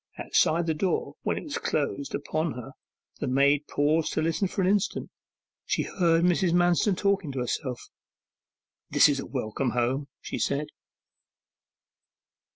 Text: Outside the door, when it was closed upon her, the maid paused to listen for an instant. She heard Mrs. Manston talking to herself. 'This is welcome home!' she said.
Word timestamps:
Outside 0.17 0.65
the 0.65 0.73
door, 0.73 1.13
when 1.21 1.37
it 1.37 1.43
was 1.43 1.59
closed 1.59 2.15
upon 2.15 2.53
her, 2.53 2.71
the 3.19 3.27
maid 3.27 3.67
paused 3.67 4.13
to 4.13 4.21
listen 4.23 4.47
for 4.47 4.61
an 4.63 4.67
instant. 4.67 5.11
She 5.67 5.83
heard 5.83 6.23
Mrs. 6.23 6.53
Manston 6.53 6.97
talking 6.97 7.31
to 7.33 7.39
herself. 7.39 7.79
'This 8.89 9.09
is 9.09 9.23
welcome 9.23 9.69
home!' 9.73 10.07
she 10.19 10.39
said. 10.39 10.69